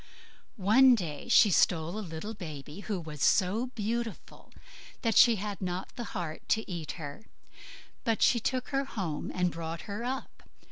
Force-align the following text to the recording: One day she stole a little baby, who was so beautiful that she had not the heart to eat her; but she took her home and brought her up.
One 0.57 0.95
day 0.95 1.27
she 1.27 1.51
stole 1.51 1.95
a 1.99 2.01
little 2.01 2.33
baby, 2.33 2.79
who 2.79 2.99
was 2.99 3.21
so 3.21 3.67
beautiful 3.75 4.51
that 5.03 5.15
she 5.15 5.35
had 5.35 5.61
not 5.61 5.95
the 5.95 6.05
heart 6.17 6.41
to 6.49 6.67
eat 6.67 6.93
her; 6.93 7.27
but 8.03 8.23
she 8.23 8.39
took 8.39 8.69
her 8.69 8.85
home 8.85 9.31
and 9.31 9.51
brought 9.51 9.81
her 9.81 10.03
up. 10.03 10.41